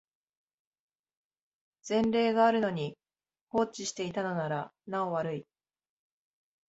[1.87, 2.97] 前例があるのに
[3.49, 5.45] 放置していたのならなお悪い